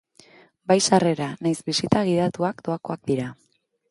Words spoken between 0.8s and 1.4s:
sarrera